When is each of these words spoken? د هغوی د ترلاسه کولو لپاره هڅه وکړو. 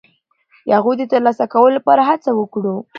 د 0.65 0.67
هغوی 0.77 0.95
د 0.99 1.03
ترلاسه 1.11 1.45
کولو 1.53 1.75
لپاره 1.77 2.01
هڅه 2.09 2.29
وکړو. 2.33 2.75